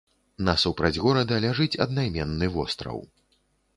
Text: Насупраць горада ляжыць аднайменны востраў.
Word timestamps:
Насупраць 0.47 0.97
горада 1.03 1.37
ляжыць 1.45 1.79
аднайменны 1.85 2.51
востраў. 2.57 2.99